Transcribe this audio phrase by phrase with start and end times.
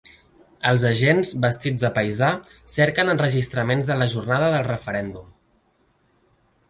[0.69, 2.29] Els agents, vestits de paisà,
[2.77, 5.33] cerquen enregistraments de la jornada del referèndum.